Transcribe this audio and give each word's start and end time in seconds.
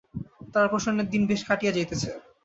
তারাপ্রসন্নের 0.53 1.07
দিন 1.09 1.23
বেশ 1.29 1.41
কাটিয়া 1.49 1.75
যাইতেছে। 1.75 2.09